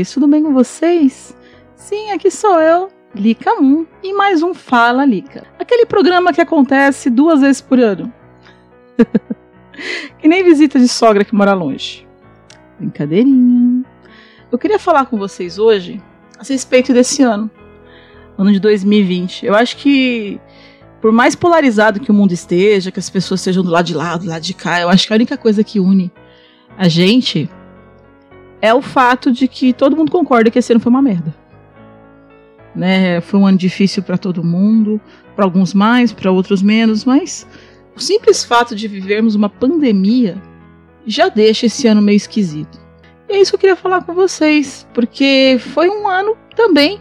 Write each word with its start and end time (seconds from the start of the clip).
meus 0.00 0.08
amores, 0.08 0.12
tudo 0.12 0.26
bem 0.26 0.42
com 0.42 0.52
vocês? 0.52 1.36
Sim, 1.76 2.10
aqui 2.10 2.30
sou 2.30 2.60
eu, 2.60 2.88
Lica 3.14 3.60
1, 3.60 3.86
e 4.02 4.14
mais 4.14 4.42
um 4.42 4.54
Fala 4.54 5.04
Lica. 5.04 5.46
Aquele 5.58 5.84
programa 5.84 6.32
que 6.32 6.40
acontece 6.40 7.10
duas 7.10 7.40
vezes 7.40 7.60
por 7.60 7.78
ano. 7.78 8.12
que 10.18 10.28
nem 10.28 10.42
visita 10.42 10.78
de 10.78 10.88
sogra 10.88 11.24
que 11.24 11.34
mora 11.34 11.52
longe. 11.52 12.06
Brincadeirinha. 12.78 13.84
Eu 14.50 14.58
queria 14.58 14.78
falar 14.78 15.06
com 15.06 15.18
vocês 15.18 15.58
hoje 15.58 16.02
a 16.38 16.44
respeito 16.44 16.92
desse 16.92 17.22
ano, 17.22 17.50
ano 18.38 18.52
de 18.52 18.60
2020. 18.60 19.46
Eu 19.46 19.54
acho 19.54 19.76
que 19.76 20.40
por 21.00 21.12
mais 21.12 21.34
polarizado 21.34 22.00
que 22.00 22.10
o 22.10 22.14
mundo 22.14 22.32
esteja, 22.32 22.90
que 22.90 22.98
as 22.98 23.10
pessoas 23.10 23.40
estejam 23.40 23.62
do 23.62 23.70
lado 23.70 23.86
de 23.86 23.94
lá, 23.94 24.16
do 24.16 24.26
lado 24.26 24.42
de 24.42 24.54
cá, 24.54 24.80
eu 24.80 24.88
acho 24.88 25.06
que 25.06 25.12
a 25.12 25.16
única 25.16 25.36
coisa 25.36 25.64
que 25.64 25.80
une 25.80 26.10
a 26.76 26.88
gente 26.88 27.50
é 28.60 28.74
o 28.74 28.82
fato 28.82 29.32
de 29.32 29.48
que 29.48 29.72
todo 29.72 29.96
mundo 29.96 30.10
concorda 30.10 30.50
que 30.50 30.58
esse 30.58 30.72
ano 30.72 30.80
foi 30.80 30.90
uma 30.90 31.02
merda. 31.02 31.34
Né? 32.74 33.20
Foi 33.20 33.40
um 33.40 33.46
ano 33.46 33.58
difícil 33.58 34.02
para 34.02 34.18
todo 34.18 34.44
mundo, 34.44 35.00
para 35.34 35.44
alguns 35.44 35.74
mais, 35.74 36.12
para 36.12 36.30
outros 36.30 36.62
menos, 36.62 37.04
mas 37.04 37.46
o 37.96 38.00
simples 38.00 38.44
fato 38.44 38.74
de 38.74 38.86
vivermos 38.86 39.34
uma 39.34 39.48
pandemia 39.48 40.40
já 41.06 41.28
deixa 41.28 41.66
esse 41.66 41.86
ano 41.86 42.02
meio 42.02 42.16
esquisito. 42.16 42.78
E 43.28 43.34
é 43.34 43.40
isso 43.40 43.52
que 43.52 43.56
eu 43.56 43.60
queria 43.60 43.76
falar 43.76 44.02
com 44.02 44.12
vocês, 44.12 44.86
porque 44.92 45.56
foi 45.58 45.88
um 45.88 46.08
ano 46.08 46.36
também 46.54 47.00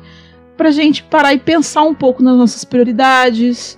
para 0.55 0.71
gente 0.71 1.03
parar 1.03 1.33
e 1.33 1.39
pensar 1.39 1.83
um 1.83 1.93
pouco 1.93 2.21
nas 2.21 2.37
nossas 2.37 2.63
prioridades, 2.63 3.77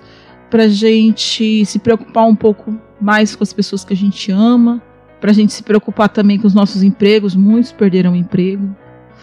para 0.50 0.68
gente 0.68 1.66
se 1.66 1.80
preocupar 1.80 2.26
um 2.26 2.36
pouco 2.36 2.78
mais 3.00 3.36
com 3.36 3.44
as 3.44 3.54
pessoas 3.54 3.86
que 3.86 3.94
a 3.94 3.98
gente 3.98 4.32
ama, 4.32 4.82
para 5.22 5.30
a 5.30 5.34
gente 5.34 5.54
se 5.54 5.62
preocupar 5.62 6.10
também 6.10 6.40
com 6.40 6.48
os 6.48 6.56
nossos 6.56 6.82
empregos. 6.82 7.36
Muitos 7.36 7.72
perderam 7.72 8.14
o 8.14 8.16
emprego. 8.16 8.76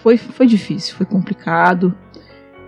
Foi, 0.03 0.17
foi 0.17 0.47
difícil, 0.47 0.95
foi 0.95 1.05
complicado. 1.05 1.93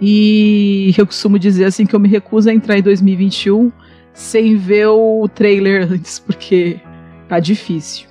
E 0.03 0.93
eu 0.99 1.07
costumo 1.07 1.39
dizer 1.39 1.65
assim 1.65 1.87
que 1.87 1.95
eu 1.95 2.01
me 2.01 2.09
recuso 2.09 2.51
a 2.51 2.53
entrar 2.53 2.77
em 2.77 2.83
2021 2.83 3.71
sem 4.13 4.57
ver 4.57 4.89
o 4.89 5.29
trailer 5.33 5.91
antes, 5.91 6.19
porque 6.19 6.81
tá 7.29 7.39
difícil. 7.39 8.09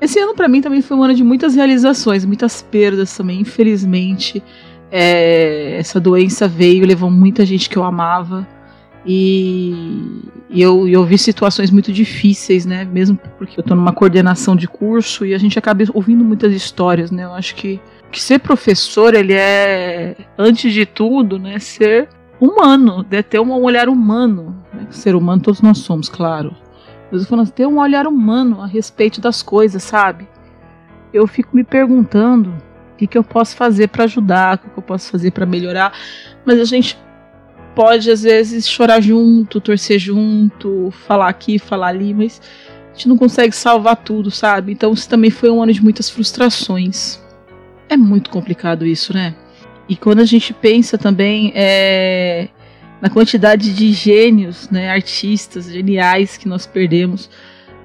Esse 0.00 0.18
ano 0.18 0.34
para 0.34 0.48
mim 0.48 0.60
também 0.60 0.82
foi 0.82 0.96
um 0.96 1.02
ano 1.02 1.14
de 1.14 1.24
muitas 1.24 1.54
realizações, 1.54 2.24
muitas 2.24 2.60
perdas 2.60 3.16
também, 3.16 3.40
infelizmente. 3.40 4.42
É, 4.90 5.76
essa 5.78 5.98
doença 6.00 6.46
veio, 6.46 6.84
levou 6.84 7.10
muita 7.10 7.46
gente 7.46 7.70
que 7.70 7.76
eu 7.76 7.84
amava. 7.84 8.46
E, 9.06 9.72
e 10.50 10.60
eu, 10.60 10.88
eu 10.88 11.04
vi 11.04 11.16
situações 11.16 11.70
muito 11.70 11.92
difíceis, 11.92 12.66
né? 12.66 12.84
Mesmo 12.84 13.16
porque 13.38 13.58
eu 13.58 13.62
estou 13.62 13.76
numa 13.76 13.92
coordenação 13.92 14.56
de 14.56 14.66
curso 14.66 15.24
e 15.24 15.32
a 15.32 15.38
gente 15.38 15.58
acaba 15.58 15.84
ouvindo 15.94 16.24
muitas 16.24 16.52
histórias, 16.52 17.12
né? 17.12 17.24
Eu 17.24 17.32
acho 17.32 17.54
que, 17.54 17.80
que 18.10 18.20
ser 18.20 18.40
professor, 18.40 19.14
ele 19.14 19.32
é, 19.32 20.16
antes 20.36 20.72
de 20.72 20.84
tudo, 20.84 21.38
né? 21.38 21.58
Ser 21.60 22.08
humano, 22.40 23.06
né? 23.08 23.22
ter 23.22 23.40
um 23.40 23.52
olhar 23.62 23.88
humano. 23.88 24.56
Né? 24.74 24.86
Ser 24.90 25.14
humano 25.14 25.40
todos 25.40 25.60
nós 25.60 25.78
somos, 25.78 26.08
claro. 26.08 26.54
Mas 27.10 27.22
eu 27.22 27.28
falando, 27.28 27.50
ter 27.50 27.66
um 27.66 27.78
olhar 27.78 28.06
humano 28.06 28.60
a 28.60 28.66
respeito 28.66 29.20
das 29.20 29.40
coisas, 29.42 29.82
sabe? 29.82 30.26
Eu 31.12 31.26
fico 31.28 31.54
me 31.54 31.62
perguntando 31.62 32.50
o 32.92 32.96
que, 32.96 33.06
que 33.06 33.16
eu 33.16 33.22
posso 33.22 33.54
fazer 33.54 33.88
para 33.88 34.04
ajudar, 34.04 34.56
o 34.56 34.58
que, 34.58 34.68
que 34.70 34.78
eu 34.78 34.82
posso 34.82 35.10
fazer 35.10 35.30
para 35.30 35.46
melhorar. 35.46 35.92
Mas 36.44 36.58
a 36.58 36.64
gente 36.64 36.98
pode, 37.76 38.10
às 38.10 38.22
vezes, 38.22 38.66
chorar 38.66 39.02
junto, 39.02 39.60
torcer 39.60 39.98
junto, 39.98 40.90
falar 41.06 41.28
aqui, 41.28 41.58
falar 41.58 41.88
ali, 41.88 42.14
mas 42.14 42.40
a 42.88 42.92
gente 42.94 43.06
não 43.06 43.18
consegue 43.18 43.54
salvar 43.54 43.96
tudo, 43.96 44.30
sabe? 44.30 44.72
Então 44.72 44.94
isso 44.94 45.06
também 45.06 45.30
foi 45.30 45.50
um 45.50 45.62
ano 45.62 45.74
de 45.74 45.84
muitas 45.84 46.08
frustrações. 46.08 47.20
É 47.86 47.96
muito 47.96 48.30
complicado 48.30 48.86
isso, 48.86 49.12
né? 49.12 49.34
E 49.86 49.94
quando 49.94 50.20
a 50.20 50.24
gente 50.24 50.54
pensa 50.54 50.96
também 50.96 51.52
é, 51.54 52.48
na 53.00 53.10
quantidade 53.10 53.74
de 53.74 53.92
gênios, 53.92 54.70
né, 54.70 54.90
artistas 54.90 55.70
geniais 55.70 56.38
que 56.38 56.48
nós 56.48 56.66
perdemos, 56.66 57.28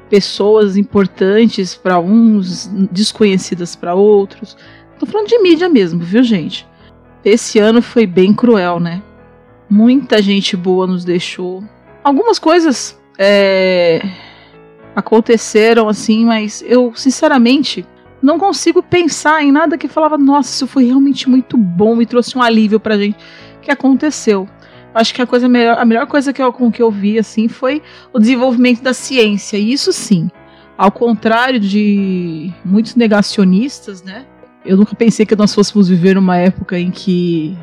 pessoas 0.10 0.78
importantes 0.78 1.76
para 1.76 2.00
uns, 2.00 2.68
desconhecidas 2.90 3.76
para 3.76 3.94
outros. 3.94 4.56
Tô 4.98 5.06
falando 5.06 5.28
de 5.28 5.38
mídia 5.40 5.68
mesmo, 5.68 6.00
viu, 6.00 6.24
gente? 6.24 6.66
Esse 7.26 7.60
ano 7.60 7.82
foi 7.82 8.08
bem 8.08 8.34
cruel, 8.34 8.80
né? 8.80 9.02
Muita 9.72 10.22
gente 10.22 10.58
boa 10.58 10.86
nos 10.86 11.06
deixou. 11.06 11.64
Algumas 12.04 12.38
coisas 12.38 13.00
é, 13.18 14.06
aconteceram 14.94 15.88
assim, 15.88 16.26
mas 16.26 16.62
eu, 16.68 16.92
sinceramente, 16.94 17.86
não 18.22 18.38
consigo 18.38 18.84
pensar 18.84 19.42
em 19.42 19.50
nada 19.50 19.78
que 19.78 19.88
falava, 19.88 20.18
nossa, 20.18 20.50
isso 20.50 20.68
foi 20.68 20.84
realmente 20.84 21.30
muito 21.30 21.56
bom 21.56 22.02
e 22.02 22.06
trouxe 22.06 22.38
um 22.38 22.42
alívio 22.42 22.82
pra 22.82 22.98
gente. 22.98 23.16
Que 23.62 23.72
aconteceu. 23.72 24.46
Acho 24.94 25.14
que 25.14 25.22
a 25.22 25.26
coisa 25.26 25.48
melhor, 25.48 25.78
a 25.78 25.86
melhor 25.86 26.06
coisa 26.06 26.34
que 26.34 26.44
eu, 26.44 26.52
com 26.52 26.70
que 26.70 26.82
eu 26.82 26.92
vi 26.92 27.18
assim 27.18 27.48
foi 27.48 27.82
o 28.12 28.20
desenvolvimento 28.20 28.82
da 28.82 28.94
ciência. 28.94 29.56
E 29.56 29.72
isso 29.72 29.94
sim, 29.94 30.30
ao 30.78 30.92
contrário 30.92 31.62
de 31.62 32.52
muitos 32.66 32.96
negacionistas, 32.96 34.04
né? 34.04 34.26
Eu 34.66 34.76
nunca 34.76 34.94
pensei 34.98 35.26
que 35.26 35.34
nós 35.34 35.56
fôssemos 35.56 35.88
viver 35.88 36.16
numa 36.16 36.36
época 36.36 36.78
em 36.78 36.92
que 36.92 37.58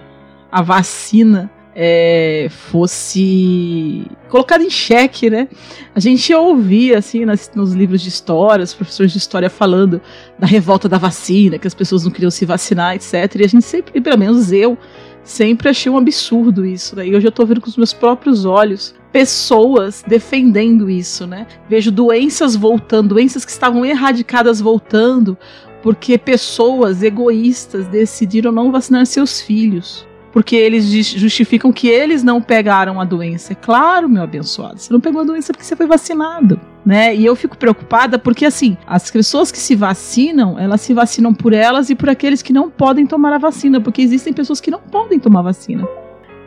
a 0.51 0.63
vacina 0.63 1.51
é, 1.81 2.49
fosse 2.51 4.05
colocado 4.29 4.65
em 4.65 4.71
xeque, 4.71 5.31
né? 5.31 5.47
A 5.95 6.01
gente 6.01 6.35
ouvia, 6.35 6.99
assim, 6.99 7.25
nas, 7.25 7.53
nos 7.55 7.73
livros 7.73 8.01
de 8.01 8.09
história, 8.09 8.65
os 8.65 8.75
professores 8.75 9.13
de 9.13 9.19
história 9.19 9.49
falando 9.49 10.01
da 10.37 10.45
revolta 10.45 10.89
da 10.89 10.99
vacina, 10.99 11.57
que 11.57 11.69
as 11.69 11.75
pessoas 11.75 12.03
não 12.03 12.11
queriam 12.11 12.33
se 12.33 12.45
vacinar, 12.45 12.97
etc. 12.97 13.33
E 13.37 13.45
a 13.45 13.49
gente 13.49 13.65
sempre, 13.65 14.01
pelo 14.01 14.19
menos 14.19 14.51
eu, 14.51 14.77
sempre 15.23 15.69
achei 15.69 15.91
um 15.91 15.97
absurdo 15.97 16.67
isso, 16.67 16.97
né? 16.97 17.07
E 17.07 17.15
hoje 17.15 17.29
eu 17.29 17.33
tô 17.33 17.47
vendo 17.47 17.61
com 17.61 17.69
os 17.69 17.77
meus 17.77 17.93
próprios 17.93 18.45
olhos 18.45 18.93
pessoas 19.13 20.05
defendendo 20.05 20.91
isso, 20.91 21.29
né? 21.29 21.47
Vejo 21.69 21.93
doenças 21.93 22.57
voltando, 22.57 23.11
doenças 23.11 23.45
que 23.45 23.53
estavam 23.53 23.87
erradicadas 23.87 24.61
voltando, 24.61 25.39
porque 25.81 26.19
pessoas 26.19 27.05
egoístas 27.05 27.87
decidiram 27.87 28.51
não 28.51 28.73
vacinar 28.73 29.07
seus 29.07 29.41
filhos 29.41 30.08
porque 30.33 30.55
eles 30.55 30.87
justificam 30.87 31.73
que 31.73 31.89
eles 31.89 32.23
não 32.23 32.41
pegaram 32.41 33.01
a 33.01 33.05
doença. 33.05 33.53
É 33.53 33.57
claro, 33.57 34.09
meu 34.09 34.23
abençoado, 34.23 34.79
você 34.79 34.93
não 34.93 35.01
pegou 35.01 35.23
a 35.23 35.25
doença 35.25 35.53
porque 35.53 35.65
você 35.65 35.77
foi 35.77 35.87
vacinado. 35.87 36.61
Né? 36.85 37.15
E 37.15 37.25
eu 37.25 37.37
fico 37.37 37.57
preocupada 37.57 38.19
porque, 38.19 38.47
assim, 38.47 38.77
as 38.87 39.11
pessoas 39.11 39.53
que 39.53 39.59
se 39.59 39.75
vacinam, 39.75 40.59
elas 40.59 40.81
se 40.81 40.95
vacinam 40.95 41.35
por 41.35 41.53
elas 41.53 41.91
e 41.91 41.95
por 41.95 42.09
aqueles 42.09 42.41
que 42.41 42.53
não 42.53 42.71
podem 42.71 43.07
tomar 43.07 43.33
a 43.33 43.39
vacina, 43.39 43.81
porque 43.81 44.01
existem 44.01 44.33
pessoas 44.33 44.61
que 44.61 44.71
não 44.71 44.81
podem 44.81 45.19
tomar 45.19 45.43
vacina. 45.43 45.87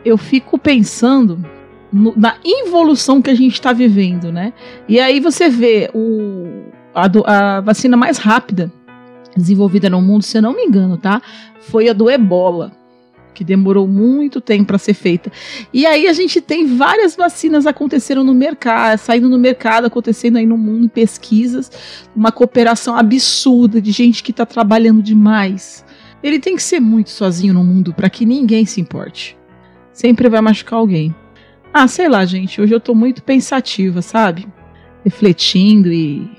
Eu 0.04 0.18
fico 0.18 0.58
pensando 0.58 1.44
no, 1.92 2.12
na 2.16 2.36
involução 2.44 3.22
que 3.22 3.30
a 3.30 3.34
gente 3.34 3.54
está 3.54 3.72
vivendo, 3.72 4.32
né? 4.32 4.52
E 4.88 4.98
aí 4.98 5.20
você 5.20 5.48
vê 5.48 5.90
o, 5.94 6.64
a, 6.92 7.56
a 7.56 7.60
vacina 7.60 7.96
mais 7.96 8.18
rápida 8.18 8.72
desenvolvida 9.36 9.88
no 9.88 10.02
mundo, 10.02 10.22
se 10.22 10.36
eu 10.36 10.42
não 10.42 10.54
me 10.54 10.62
engano, 10.62 10.96
tá? 10.96 11.22
Foi 11.60 11.88
a 11.88 11.92
do 11.92 12.10
ebola 12.10 12.81
que 13.32 13.44
demorou 13.44 13.86
muito 13.86 14.40
tempo 14.40 14.66
para 14.66 14.78
ser 14.78 14.94
feita. 14.94 15.30
E 15.72 15.86
aí 15.86 16.06
a 16.06 16.12
gente 16.12 16.40
tem 16.40 16.76
várias 16.76 17.16
vacinas 17.16 17.66
acontecendo 17.66 18.22
no 18.22 18.34
mercado, 18.34 18.98
saindo 18.98 19.28
no 19.28 19.38
mercado, 19.38 19.86
acontecendo 19.86 20.36
aí 20.36 20.46
no 20.46 20.58
mundo, 20.58 20.88
pesquisas, 20.88 21.70
uma 22.14 22.30
cooperação 22.30 22.96
absurda 22.96 23.80
de 23.80 23.90
gente 23.90 24.22
que 24.22 24.30
está 24.30 24.46
trabalhando 24.46 25.02
demais. 25.02 25.84
Ele 26.22 26.38
tem 26.38 26.56
que 26.56 26.62
ser 26.62 26.80
muito 26.80 27.10
sozinho 27.10 27.54
no 27.54 27.64
mundo 27.64 27.92
para 27.92 28.08
que 28.08 28.24
ninguém 28.24 28.64
se 28.64 28.80
importe. 28.80 29.36
Sempre 29.92 30.28
vai 30.28 30.40
machucar 30.40 30.78
alguém. 30.78 31.14
Ah, 31.74 31.88
sei 31.88 32.08
lá, 32.08 32.24
gente, 32.24 32.60
hoje 32.60 32.74
eu 32.74 32.80
tô 32.80 32.94
muito 32.94 33.22
pensativa, 33.22 34.02
sabe? 34.02 34.46
Refletindo 35.04 35.90
e 35.92 36.30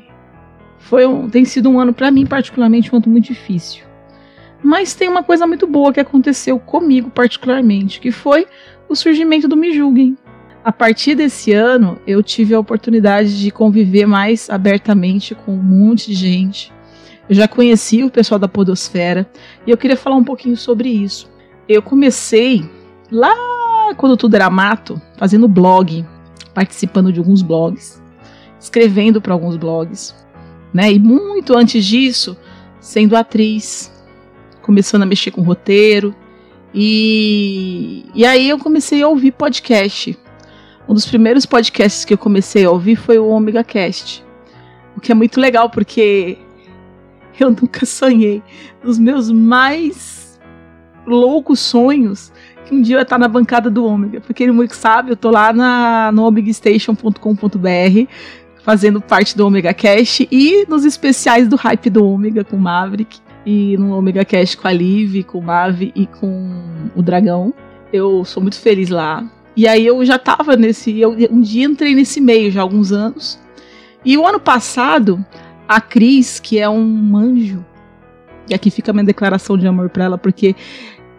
foi 0.77 1.05
um, 1.05 1.29
tem 1.29 1.43
sido 1.43 1.69
um 1.69 1.79
ano 1.79 1.93
para 1.93 2.11
mim 2.11 2.25
particularmente 2.25 2.93
um 2.93 3.01
muito 3.07 3.25
difícil. 3.25 3.83
Mas 4.63 4.93
tem 4.93 5.09
uma 5.09 5.21
coisa 5.21 5.45
muito 5.45 5.67
boa 5.67 5.91
que 5.91 5.99
aconteceu 5.99 6.57
comigo, 6.57 7.09
particularmente, 7.09 7.99
que 7.99 8.11
foi 8.11 8.47
o 8.87 8.95
surgimento 8.95 9.47
do 9.47 9.57
Me 9.57 9.73
Julguem. 9.73 10.17
A 10.63 10.71
partir 10.71 11.15
desse 11.15 11.51
ano, 11.51 11.99
eu 12.07 12.23
tive 12.23 12.55
a 12.55 12.59
oportunidade 12.59 13.37
de 13.41 13.51
conviver 13.51 14.05
mais 14.05 14.49
abertamente 14.49 15.35
com 15.35 15.53
um 15.53 15.61
monte 15.61 16.07
de 16.07 16.13
gente. 16.13 16.71
Eu 17.27 17.35
já 17.35 17.47
conheci 17.47 18.03
o 18.03 18.09
pessoal 18.09 18.39
da 18.39 18.47
Podosfera 18.47 19.29
e 19.67 19.71
eu 19.71 19.77
queria 19.77 19.97
falar 19.97 20.15
um 20.15 20.23
pouquinho 20.23 20.55
sobre 20.55 20.87
isso. 20.87 21.29
Eu 21.67 21.81
comecei 21.81 22.63
lá 23.11 23.35
quando 23.97 24.15
tudo 24.15 24.35
era 24.35 24.49
mato, 24.49 25.01
fazendo 25.17 25.47
blog, 25.47 26.05
participando 26.53 27.11
de 27.11 27.19
alguns 27.19 27.41
blogs, 27.41 28.01
escrevendo 28.57 29.21
para 29.21 29.33
alguns 29.33 29.57
blogs, 29.57 30.15
né? 30.73 30.91
E 30.91 30.99
muito 30.99 31.57
antes 31.57 31.83
disso, 31.83 32.37
sendo 32.79 33.17
atriz, 33.17 33.92
começando 34.63 35.03
a 35.03 35.05
mexer 35.05 35.29
com 35.29 35.41
roteiro. 35.43 36.15
E, 36.73 38.05
e 38.15 38.25
aí 38.25 38.49
eu 38.49 38.57
comecei 38.57 39.03
a 39.03 39.07
ouvir 39.07 39.31
podcast. 39.33 40.17
Um 40.89 40.93
dos 40.93 41.05
primeiros 41.05 41.45
podcasts 41.45 42.03
que 42.03 42.13
eu 42.13 42.17
comecei 42.17 42.65
a 42.65 42.71
ouvir 42.71 42.95
foi 42.95 43.19
o 43.19 43.27
Omega 43.27 43.63
Cast. 43.63 44.25
O 44.97 44.99
que 44.99 45.11
é 45.11 45.15
muito 45.15 45.39
legal, 45.39 45.69
porque 45.69 46.39
eu 47.39 47.51
nunca 47.51 47.85
sonhei 47.85 48.41
nos 48.83 48.97
meus 48.97 49.31
mais 49.31 50.39
loucos 51.05 51.59
sonhos 51.59 52.31
que 52.65 52.73
um 52.73 52.81
dia 52.81 52.95
eu 52.95 52.99
ia 52.99 53.03
estar 53.03 53.19
na 53.19 53.27
bancada 53.27 53.69
do 53.69 53.85
Ômega. 53.85 54.21
Porque 54.21 54.43
ele 54.43 54.51
muito 54.51 54.75
sabe, 54.75 55.11
eu 55.11 55.17
tô 55.17 55.29
lá 55.29 55.53
na, 55.53 56.11
no 56.11 56.23
omegastation.com.br 56.23 58.07
fazendo 58.63 59.01
parte 59.01 59.35
do 59.35 59.45
Omega 59.45 59.73
Cash 59.73 60.21
e 60.31 60.65
nos 60.69 60.85
especiais 60.85 61.49
do 61.49 61.57
Hype 61.57 61.89
do 61.89 62.05
Ômega 62.05 62.45
com 62.45 62.55
Maverick 62.55 63.19
e 63.45 63.77
no 63.77 63.97
Omega 63.97 64.23
Cash 64.23 64.55
com 64.55 64.67
a 64.67 64.71
Liv, 64.71 65.23
com 65.23 65.39
o 65.39 65.43
Mavi 65.43 65.91
e 65.95 66.07
com 66.07 66.89
o 66.95 67.01
Dragão. 67.01 67.53
Eu 67.91 68.23
sou 68.25 68.41
muito 68.41 68.59
feliz 68.59 68.89
lá. 68.89 69.23
E 69.55 69.67
aí 69.67 69.85
eu 69.85 70.03
já 70.03 70.17
tava 70.17 70.55
nesse. 70.55 70.99
Eu, 70.99 71.11
um 71.31 71.41
dia 71.41 71.65
entrei 71.65 71.93
nesse 71.93 72.19
meio 72.19 72.51
já 72.51 72.61
há 72.61 72.63
alguns 72.63 72.91
anos. 72.91 73.39
E 74.03 74.17
o 74.17 74.27
ano 74.27 74.39
passado, 74.39 75.23
a 75.67 75.79
Cris, 75.79 76.39
que 76.39 76.59
é 76.59 76.67
um 76.67 77.15
anjo, 77.15 77.63
e 78.49 78.53
aqui 78.53 78.69
fica 78.69 78.91
a 78.91 78.93
minha 78.93 79.05
declaração 79.05 79.57
de 79.57 79.67
amor 79.67 79.89
pra 79.89 80.05
ela, 80.05 80.17
porque. 80.17 80.55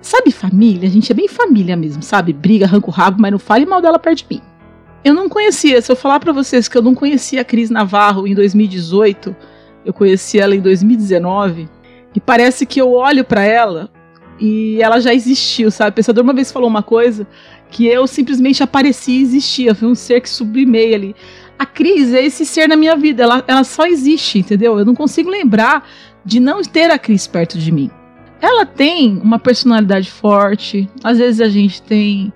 Sabe, 0.00 0.30
família? 0.30 0.86
A 0.86 0.92
gente 0.92 1.10
é 1.10 1.14
bem 1.14 1.26
família 1.26 1.74
mesmo, 1.74 2.02
sabe? 2.02 2.34
Briga, 2.34 2.66
arranca 2.66 2.88
o 2.88 2.90
rabo, 2.90 3.22
mas 3.22 3.32
não 3.32 3.38
fale 3.38 3.64
mal 3.64 3.80
dela 3.80 3.98
perto 3.98 4.18
de 4.18 4.26
mim. 4.34 4.42
Eu 5.02 5.14
não 5.14 5.30
conhecia, 5.30 5.80
se 5.80 5.90
eu 5.90 5.96
falar 5.96 6.20
para 6.20 6.30
vocês 6.30 6.68
que 6.68 6.76
eu 6.76 6.82
não 6.82 6.94
conhecia 6.94 7.40
a 7.40 7.44
Cris 7.44 7.70
Navarro 7.70 8.26
em 8.26 8.34
2018, 8.34 9.34
eu 9.82 9.94
conheci 9.94 10.38
ela 10.38 10.54
em 10.54 10.60
2019, 10.60 11.70
e 12.14 12.20
parece 12.20 12.64
que 12.64 12.80
eu 12.80 12.92
olho 12.92 13.24
para 13.24 13.42
ela 13.42 13.90
e 14.38 14.80
ela 14.80 15.00
já 15.00 15.12
existiu, 15.12 15.70
sabe? 15.70 15.90
O 15.90 15.94
pensador 15.94 16.22
uma 16.22 16.32
vez 16.32 16.50
falou 16.52 16.68
uma 16.68 16.82
coisa 16.82 17.26
que 17.70 17.86
eu 17.86 18.06
simplesmente 18.06 18.62
apareci 18.62 19.12
e 19.12 19.22
existia. 19.22 19.74
Foi 19.74 19.88
um 19.88 19.94
ser 19.94 20.20
que 20.20 20.30
sublimei 20.30 20.94
ali. 20.94 21.16
A 21.58 21.66
Cris 21.66 22.12
é 22.12 22.24
esse 22.24 22.44
ser 22.44 22.68
na 22.68 22.76
minha 22.76 22.96
vida, 22.96 23.22
ela, 23.22 23.44
ela 23.46 23.64
só 23.64 23.86
existe, 23.86 24.38
entendeu? 24.38 24.78
Eu 24.78 24.84
não 24.84 24.94
consigo 24.94 25.30
lembrar 25.30 25.88
de 26.24 26.40
não 26.40 26.62
ter 26.62 26.90
a 26.90 26.98
Cris 26.98 27.26
perto 27.26 27.58
de 27.58 27.70
mim. 27.70 27.90
Ela 28.40 28.66
tem 28.66 29.18
uma 29.18 29.38
personalidade 29.38 30.10
forte, 30.10 30.88
às 31.02 31.18
vezes 31.18 31.40
a 31.40 31.48
gente 31.48 31.80
tem 31.80 32.32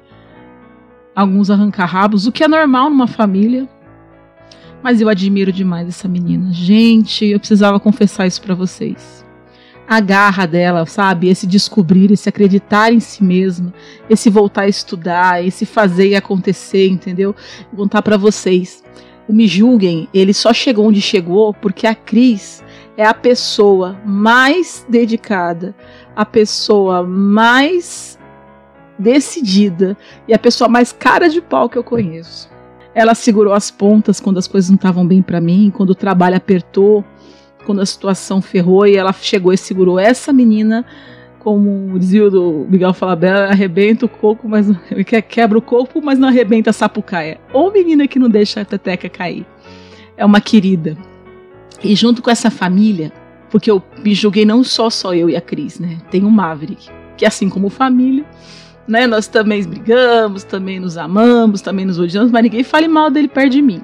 alguns 1.15 1.51
arranca-rabos, 1.51 2.27
o 2.27 2.33
que 2.33 2.45
é 2.45 2.49
normal 2.49 2.89
numa 2.89 3.09
família. 3.09 3.69
Mas 4.83 5.01
eu 5.01 5.09
admiro 5.09 5.51
demais 5.51 5.89
essa 5.89 6.07
menina. 6.07 6.53
Gente, 6.53 7.27
eu 7.27 7.41
precisava 7.41 7.81
confessar 7.81 8.29
isso 8.29 8.41
para 8.41 8.55
vocês 8.55 9.28
a 9.89 10.01
garra 10.01 10.47
dela, 10.47 10.85
sabe? 10.85 11.29
Esse 11.29 11.47
descobrir, 11.47 12.13
esse 12.13 12.29
acreditar 12.29 12.93
em 12.93 13.01
si 13.01 13.25
mesma, 13.25 13.73
esse 14.11 14.29
voltar 14.29 14.63
a 14.63 14.69
estudar, 14.69 15.45
esse 15.45 15.65
fazer 15.65 16.09
e 16.09 16.15
acontecer, 16.15 16.89
entendeu? 16.89 17.35
Vou 17.73 17.85
contar 17.85 18.03
para 18.03 18.19
vocês. 18.19 18.85
O 19.27 19.33
Me 19.33 19.47
Julguem, 19.47 20.09
ele 20.13 20.35
só 20.35 20.53
chegou 20.53 20.87
onde 20.87 21.01
chegou 21.01 21.55
porque 21.55 21.87
a 21.87 21.95
Cris 21.95 22.63
é 22.97 23.07
a 23.07 23.15
pessoa 23.15 23.99
mais 24.05 24.85
dedicada, 24.89 25.75
a 26.15 26.25
pessoa 26.25 27.03
mais 27.03 28.19
decidida 28.99 29.97
e 30.27 30.35
a 30.35 30.39
pessoa 30.39 30.69
mais 30.69 30.93
cara 30.93 31.29
de 31.29 31.41
pau 31.41 31.69
que 31.69 31.79
eu 31.79 31.85
conheço. 31.85 32.51
Ela 32.95 33.15
segurou 33.15 33.55
as 33.55 33.71
pontas 33.71 34.19
quando 34.19 34.39
as 34.39 34.49
coisas 34.49 34.69
não 34.69 34.77
estavam 34.77 35.07
bem 35.07 35.23
para 35.23 35.41
mim, 35.41 35.73
quando 35.75 35.91
o 35.91 35.95
trabalho 35.95 36.37
apertou, 36.37 37.05
quando 37.69 37.83
a 37.83 37.87
situação 37.87 38.41
ferrou 38.41 38.87
e 38.87 38.97
ela 38.97 39.13
chegou 39.13 39.53
e 39.53 39.59
segurou 39.59 39.99
essa 39.99 40.33
menina, 40.33 40.87
como 41.39 41.99
dizia 41.99 42.27
o 42.27 42.67
Miguel 42.67 42.95
Falabella, 42.95 43.51
arrebenta 43.51 44.07
o 44.07 44.09
coco, 44.09 44.49
mas 44.49 44.67
quebra 45.29 45.59
o 45.59 45.61
corpo, 45.61 46.01
mas 46.03 46.19
não 46.19 46.29
arrebenta 46.29 46.71
a 46.71 46.73
sapucaia. 46.73 47.39
Ou 47.53 47.71
menina 47.71 48.09
que 48.09 48.19
não 48.19 48.31
deixa 48.31 48.63
a 48.63 48.65
teteca 48.65 49.07
cair. 49.11 49.45
É 50.17 50.25
uma 50.25 50.41
querida. 50.41 50.97
E 51.85 51.95
junto 51.95 52.23
com 52.23 52.31
essa 52.31 52.51
família, 52.51 53.13
porque 53.51 53.71
eu 53.71 53.83
me 54.03 54.15
julguei 54.15 54.47
não 54.47 54.65
só 54.65 54.89
só 54.89 55.15
eu 55.15 55.29
e 55.29 55.37
a 55.37 55.41
Cris, 55.43 55.79
né? 55.79 55.99
Tem 56.11 56.25
o 56.25 56.31
Maverick, 56.31 56.89
que 57.19 57.27
assim 57.27 57.51
como 57.51 57.69
família, 57.69 58.25
né? 58.87 59.07
Nós 59.07 59.27
também 59.27 59.63
brigamos, 59.63 60.43
também 60.43 60.81
nos 60.81 60.97
amamos, 60.97 61.61
também 61.61 61.85
nos 61.85 61.99
odiamos, 61.99 62.33
mas 62.33 62.43
ninguém 62.43 62.65
fale 62.65 62.89
mal 62.89 63.11
dele 63.11 63.29
perto 63.29 63.51
de 63.51 63.61
mim 63.61 63.83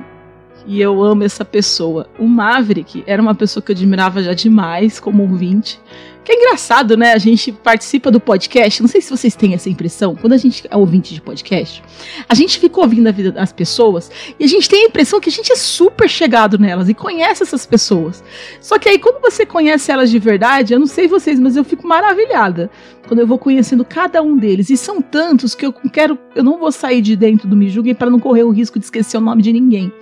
e 0.67 0.81
eu 0.81 1.03
amo 1.03 1.25
essa 1.25 1.45
pessoa. 1.45 2.07
O 2.19 2.27
Maverick 2.27 3.05
era 3.07 3.21
uma 3.21 3.35
pessoa 3.35 3.63
que 3.63 3.73
eu 3.73 3.77
admirava 3.77 4.23
já 4.23 4.33
demais 4.33 4.99
como 4.99 5.23
ouvinte. 5.23 5.81
Que 6.25 6.33
é 6.33 6.37
engraçado, 6.37 6.97
né? 6.97 7.13
A 7.13 7.19
gente 7.19 7.53
participa 7.53 8.11
do 8.11 8.19
podcast. 8.19 8.81
Não 8.81 8.89
sei 8.89 9.03
se 9.03 9.11
vocês 9.11 9.37
têm 9.37 9.53
essa 9.53 9.69
impressão. 9.69 10.17
Quando 10.17 10.33
a 10.33 10.39
gente 10.39 10.67
é 10.71 10.75
ouvinte 10.75 11.13
de 11.13 11.21
podcast, 11.21 11.83
a 12.27 12.35
gente 12.35 12.59
fica 12.59 12.81
ouvindo 12.81 13.07
a 13.07 13.13
vida 13.13 13.31
das 13.31 13.53
pessoas 13.53 14.11
e 14.41 14.45
a 14.45 14.49
gente 14.49 14.67
tem 14.67 14.85
a 14.85 14.89
impressão 14.89 15.21
que 15.21 15.29
a 15.29 15.33
gente 15.33 15.53
é 15.53 15.57
super 15.57 16.09
chegado 16.09 16.59
nelas 16.59 16.89
e 16.89 16.95
conhece 16.95 17.43
essas 17.43 17.67
pessoas. 17.67 18.25
Só 18.59 18.79
que 18.79 18.89
aí, 18.89 18.99
quando 18.99 19.21
você 19.21 19.45
conhece 19.45 19.93
elas 19.93 20.11
de 20.11 20.19
verdade, 20.19 20.73
eu 20.73 20.81
não 20.81 20.87
sei 20.87 21.07
vocês, 21.07 21.39
mas 21.39 21.57
eu 21.57 21.65
fico 21.65 21.87
maravilhada 21.87 22.71
quando 23.07 23.21
eu 23.21 23.27
vou 23.27 23.39
conhecendo 23.39 23.85
cada 23.85 24.23
um 24.23 24.35
deles. 24.35 24.71
E 24.71 24.79
são 24.79 25.03
tantos 25.03 25.55
que 25.55 25.67
eu 25.67 25.75
quero. 25.93 26.19
Eu 26.35 26.43
não 26.43 26.59
vou 26.59 26.73
sair 26.73 27.03
de 27.03 27.17
dentro 27.17 27.47
do 27.47 27.55
Me 27.55 27.69
Julguem 27.69 27.95
para 27.95 28.09
não 28.09 28.19
correr 28.19 28.45
o 28.45 28.51
risco 28.51 28.79
de 28.79 28.87
esquecer 28.87 29.19
o 29.19 29.21
nome 29.21 29.43
de 29.43 29.53
ninguém 29.53 29.93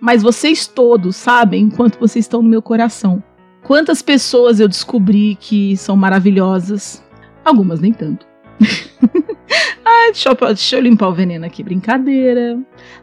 mas 0.00 0.22
vocês 0.22 0.66
todos 0.66 1.16
sabem 1.16 1.64
enquanto 1.64 1.98
vocês 1.98 2.24
estão 2.24 2.42
no 2.42 2.48
meu 2.48 2.62
coração. 2.62 3.22
Quantas 3.62 4.00
pessoas 4.00 4.60
eu 4.60 4.68
descobri 4.68 5.36
que 5.40 5.76
são 5.76 5.96
maravilhosas, 5.96 7.04
algumas 7.44 7.80
nem 7.80 7.92
tanto. 7.92 8.26
Ai, 9.84 10.12
deixa 10.12 10.34
deixa 10.34 10.76
eu 10.76 10.80
limpar 10.80 11.08
o 11.08 11.14
veneno 11.14 11.44
aqui, 11.44 11.62
brincadeira. 11.62 12.58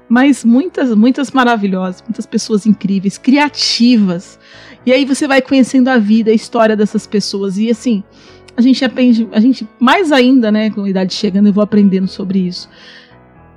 Mas 0.08 0.44
muitas, 0.44 0.94
muitas 0.96 1.32
maravilhosas, 1.32 2.02
muitas 2.02 2.26
pessoas 2.26 2.66
incríveis, 2.66 3.18
criativas. 3.18 4.40
E 4.86 4.92
aí 4.92 5.06
você 5.06 5.28
vai 5.28 5.42
conhecendo 5.42 5.90
a 5.90 5.98
vida, 5.98 6.32
a 6.32 6.34
história 6.34 6.76
dessas 6.76 7.08
pessoas. 7.08 7.58
E 7.58 7.70
assim, 7.70 8.04
a 8.56 8.62
gente 8.62 8.84
aprende, 8.86 9.28
a 9.32 9.40
gente, 9.40 9.68
mais 9.80 10.12
ainda, 10.12 10.52
né, 10.52 10.70
com 10.70 10.84
a 10.84 10.90
idade 10.90 11.14
chegando, 11.14 11.48
eu 11.48 11.54
vou 11.54 11.64
aprendendo 11.64 12.08
sobre 12.08 12.40
isso. 12.40 12.70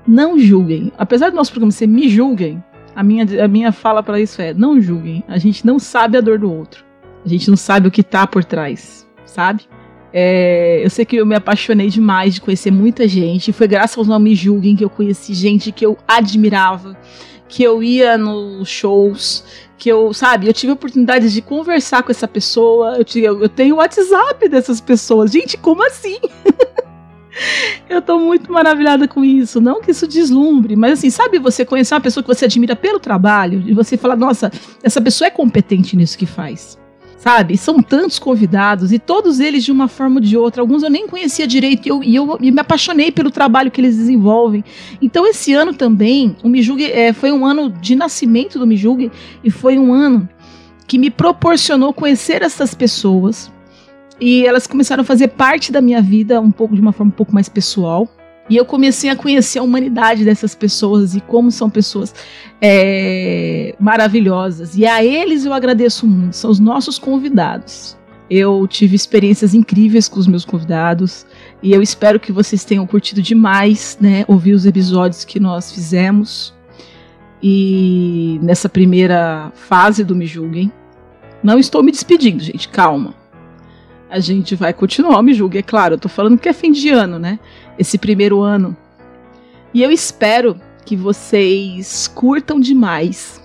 Não 0.06 0.38
julguem. 0.38 0.90
Apesar 0.96 1.30
do 1.30 1.36
nosso 1.36 1.50
programa 1.50 1.70
ser 1.70 1.86
Me 1.86 2.08
Julguem, 2.08 2.62
a 2.98 3.02
minha, 3.04 3.44
a 3.44 3.46
minha 3.46 3.70
fala 3.70 4.02
para 4.02 4.20
isso 4.20 4.42
é: 4.42 4.52
não 4.52 4.82
julguem. 4.82 5.22
A 5.28 5.38
gente 5.38 5.64
não 5.64 5.78
sabe 5.78 6.18
a 6.18 6.20
dor 6.20 6.36
do 6.36 6.52
outro. 6.52 6.84
A 7.24 7.28
gente 7.28 7.48
não 7.48 7.56
sabe 7.56 7.86
o 7.86 7.92
que 7.92 8.02
tá 8.02 8.26
por 8.26 8.44
trás, 8.44 9.06
sabe? 9.24 9.68
É, 10.12 10.80
eu 10.84 10.90
sei 10.90 11.04
que 11.04 11.14
eu 11.14 11.24
me 11.24 11.36
apaixonei 11.36 11.90
demais 11.90 12.34
de 12.34 12.40
conhecer 12.40 12.72
muita 12.72 13.06
gente. 13.06 13.52
Foi 13.52 13.68
graças 13.68 13.96
aos 13.96 14.08
Não 14.08 14.18
Me 14.18 14.34
Julguem 14.34 14.74
que 14.74 14.84
eu 14.84 14.90
conheci 14.90 15.32
gente 15.32 15.70
que 15.70 15.86
eu 15.86 15.96
admirava, 16.08 16.98
que 17.48 17.62
eu 17.62 17.84
ia 17.84 18.18
nos 18.18 18.68
shows, 18.68 19.44
que 19.76 19.88
eu, 19.88 20.12
sabe, 20.12 20.48
eu 20.48 20.52
tive 20.52 20.70
a 20.70 20.74
oportunidade 20.74 21.32
de 21.32 21.40
conversar 21.40 22.02
com 22.02 22.10
essa 22.10 22.26
pessoa. 22.26 22.96
Eu, 22.96 23.04
tive, 23.04 23.26
eu 23.26 23.48
tenho 23.48 23.76
o 23.76 23.78
WhatsApp 23.78 24.48
dessas 24.48 24.80
pessoas. 24.80 25.30
Gente, 25.30 25.56
como 25.56 25.86
assim? 25.86 26.18
Eu 27.88 28.02
tô 28.02 28.18
muito 28.18 28.52
maravilhada 28.52 29.06
com 29.06 29.24
isso. 29.24 29.60
Não 29.60 29.80
que 29.80 29.90
isso 29.90 30.06
deslumbre, 30.06 30.76
mas 30.76 30.92
assim, 30.92 31.10
sabe 31.10 31.38
você 31.38 31.64
conhecer 31.64 31.94
uma 31.94 32.00
pessoa 32.00 32.22
que 32.22 32.28
você 32.28 32.44
admira 32.44 32.76
pelo 32.76 32.98
trabalho 32.98 33.62
e 33.66 33.74
você 33.74 33.96
falar, 33.96 34.16
nossa, 34.16 34.50
essa 34.82 35.00
pessoa 35.00 35.28
é 35.28 35.30
competente 35.30 35.96
nisso 35.96 36.18
que 36.18 36.26
faz. 36.26 36.78
Sabe? 37.16 37.56
São 37.56 37.82
tantos 37.82 38.16
convidados 38.18 38.92
e 38.92 38.98
todos 38.98 39.40
eles 39.40 39.64
de 39.64 39.72
uma 39.72 39.88
forma 39.88 40.16
ou 40.16 40.20
de 40.20 40.36
outra. 40.36 40.62
Alguns 40.62 40.84
eu 40.84 40.90
nem 40.90 41.08
conhecia 41.08 41.48
direito 41.48 41.86
e 41.86 41.88
eu, 41.88 42.02
e 42.02 42.14
eu 42.14 42.38
me 42.40 42.60
apaixonei 42.60 43.10
pelo 43.10 43.30
trabalho 43.30 43.72
que 43.72 43.80
eles 43.80 43.96
desenvolvem. 43.96 44.62
Então, 45.02 45.26
esse 45.26 45.52
ano 45.52 45.74
também, 45.74 46.36
o 46.44 46.48
Me 46.48 46.62
Julgue, 46.62 46.84
é, 46.92 47.12
foi 47.12 47.32
um 47.32 47.44
ano 47.44 47.70
de 47.70 47.96
nascimento 47.96 48.56
do 48.56 48.66
Me 48.66 48.76
Julgue 48.76 49.10
e 49.42 49.50
foi 49.50 49.78
um 49.80 49.92
ano 49.92 50.28
que 50.86 50.96
me 50.96 51.10
proporcionou 51.10 51.92
conhecer 51.92 52.40
essas 52.42 52.72
pessoas, 52.72 53.52
e 54.20 54.44
elas 54.44 54.66
começaram 54.66 55.02
a 55.02 55.04
fazer 55.04 55.28
parte 55.28 55.70
da 55.70 55.80
minha 55.80 56.02
vida 56.02 56.40
um 56.40 56.50
pouco 56.50 56.74
de 56.74 56.80
uma 56.80 56.92
forma 56.92 57.12
um 57.12 57.16
pouco 57.16 57.32
mais 57.32 57.48
pessoal. 57.48 58.08
E 58.50 58.56
eu 58.56 58.64
comecei 58.64 59.10
a 59.10 59.16
conhecer 59.16 59.58
a 59.58 59.62
humanidade 59.62 60.24
dessas 60.24 60.54
pessoas 60.54 61.14
e 61.14 61.20
como 61.20 61.50
são 61.50 61.68
pessoas 61.68 62.14
é, 62.60 63.74
maravilhosas. 63.78 64.74
E 64.76 64.86
a 64.86 65.04
eles 65.04 65.44
eu 65.44 65.52
agradeço 65.52 66.06
muito, 66.06 66.34
são 66.34 66.50
os 66.50 66.58
nossos 66.58 66.98
convidados. 66.98 67.96
Eu 68.30 68.66
tive 68.66 68.96
experiências 68.96 69.54
incríveis 69.54 70.08
com 70.08 70.18
os 70.18 70.26
meus 70.26 70.44
convidados 70.44 71.26
e 71.62 71.72
eu 71.72 71.82
espero 71.82 72.18
que 72.18 72.32
vocês 72.32 72.64
tenham 72.64 72.86
curtido 72.86 73.22
demais, 73.22 73.96
né, 74.00 74.24
ouvir 74.26 74.52
os 74.52 74.66
episódios 74.66 75.24
que 75.24 75.38
nós 75.38 75.70
fizemos. 75.72 76.54
E 77.42 78.40
nessa 78.42 78.68
primeira 78.68 79.52
fase 79.54 80.02
do 80.02 80.16
Me 80.16 80.26
Julguem. 80.26 80.72
Não 81.42 81.58
estou 81.58 81.84
me 81.84 81.92
despedindo, 81.92 82.42
gente, 82.42 82.68
calma 82.68 83.14
a 84.10 84.18
gente 84.20 84.54
vai 84.54 84.72
continuar, 84.72 85.22
me 85.22 85.34
julgue, 85.34 85.58
é 85.58 85.62
claro. 85.62 85.94
Eu 85.94 85.98
tô 85.98 86.08
falando 86.08 86.38
que 86.38 86.48
é 86.48 86.52
fim 86.52 86.72
de 86.72 86.88
ano, 86.88 87.18
né? 87.18 87.38
Esse 87.78 87.98
primeiro 87.98 88.40
ano. 88.40 88.76
E 89.72 89.82
eu 89.82 89.90
espero 89.90 90.58
que 90.84 90.96
vocês 90.96 92.08
curtam 92.08 92.58
demais 92.58 93.42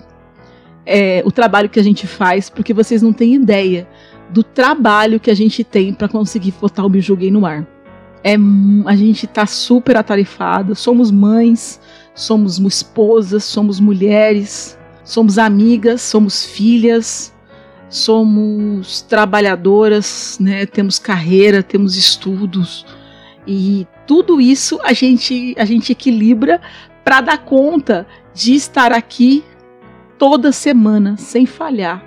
é, 0.86 1.22
o 1.24 1.30
trabalho 1.30 1.68
que 1.68 1.78
a 1.78 1.82
gente 1.82 2.06
faz, 2.06 2.48
porque 2.48 2.72
vocês 2.72 3.02
não 3.02 3.12
têm 3.12 3.34
ideia 3.34 3.86
do 4.30 4.42
trabalho 4.42 5.20
que 5.20 5.30
a 5.30 5.34
gente 5.34 5.62
tem 5.62 5.92
para 5.92 6.08
conseguir 6.08 6.52
botar 6.52 6.84
o 6.84 6.88
Me 6.88 7.00
Julguei 7.00 7.30
no 7.30 7.44
ar. 7.44 7.66
É, 8.22 8.36
a 8.86 8.96
gente 8.96 9.26
tá 9.26 9.44
super 9.44 9.96
atarefado, 9.98 10.74
somos 10.74 11.10
mães, 11.10 11.78
somos 12.14 12.58
esposas, 12.58 13.44
somos 13.44 13.78
mulheres, 13.78 14.78
somos 15.04 15.36
amigas, 15.36 16.00
somos 16.00 16.44
filhas, 16.44 17.33
somos 17.88 19.02
trabalhadoras, 19.02 20.38
né? 20.40 20.66
Temos 20.66 20.98
carreira, 20.98 21.62
temos 21.62 21.96
estudos 21.96 22.84
e 23.46 23.86
tudo 24.06 24.40
isso 24.40 24.80
a 24.82 24.92
gente 24.92 25.54
a 25.58 25.64
gente 25.64 25.92
equilibra 25.92 26.60
para 27.04 27.20
dar 27.20 27.38
conta 27.38 28.06
de 28.32 28.54
estar 28.54 28.92
aqui 28.92 29.44
toda 30.18 30.52
semana 30.52 31.16
sem 31.16 31.44
falhar 31.46 32.02